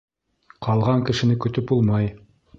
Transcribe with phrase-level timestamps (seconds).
[0.67, 2.11] Ҡалған кешене көтөп булмай.